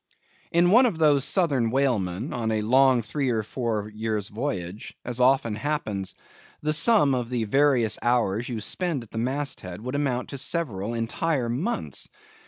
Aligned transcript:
In 0.51 0.71
one 0.71 0.87
of 0.87 0.97
those 0.97 1.23
southern 1.23 1.69
whalesmen, 1.69 2.33
on 2.33 2.49
a 2.51 2.63
long 2.63 3.03
three 3.03 3.29
or 3.29 3.43
four 3.43 3.91
years' 3.93 4.29
voyage, 4.29 4.95
as 5.05 5.19
often 5.19 5.53
happens, 5.55 6.15
the 6.59 6.73
sum 6.73 7.13
of 7.13 7.29
the 7.29 7.43
various 7.43 7.99
hours 8.01 8.49
you 8.49 8.61
spend 8.61 9.03
at 9.03 9.11
the 9.11 9.19
mast 9.19 9.59
head 9.61 9.79
would 9.81 9.93
amount 9.93 10.29
to 10.29 10.39
several 10.39 10.95
entire 10.95 11.49
months. 11.49 12.09